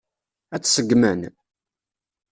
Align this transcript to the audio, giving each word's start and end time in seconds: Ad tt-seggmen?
Ad 0.55 0.61
tt-seggmen? 0.61 1.21